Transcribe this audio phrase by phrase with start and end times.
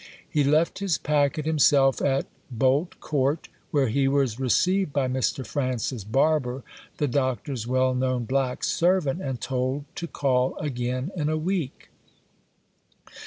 [0.27, 5.45] He left his packet himself at Bolt Court, where he was received by Mr.
[5.45, 6.63] Francis Barber,
[6.97, 11.91] the doctor's well known black servant, and told to call again in a week.